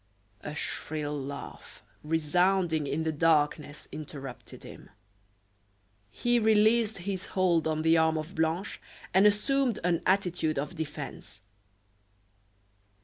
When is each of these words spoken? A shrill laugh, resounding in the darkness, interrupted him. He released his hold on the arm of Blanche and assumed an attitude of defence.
A 0.41 0.55
shrill 0.55 1.15
laugh, 1.15 1.83
resounding 2.03 2.87
in 2.87 3.03
the 3.03 3.11
darkness, 3.11 3.87
interrupted 3.91 4.63
him. 4.63 4.89
He 6.09 6.39
released 6.39 6.97
his 7.05 7.27
hold 7.37 7.67
on 7.67 7.83
the 7.83 7.97
arm 7.99 8.17
of 8.17 8.33
Blanche 8.33 8.81
and 9.13 9.27
assumed 9.27 9.77
an 9.83 10.01
attitude 10.07 10.57
of 10.57 10.73
defence. 10.75 11.43